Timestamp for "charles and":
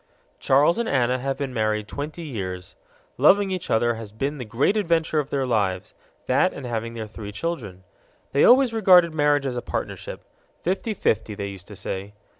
0.39-0.89